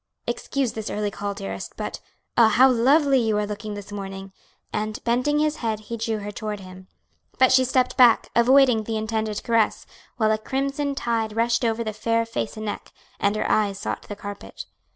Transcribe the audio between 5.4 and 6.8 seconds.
head he drew her toward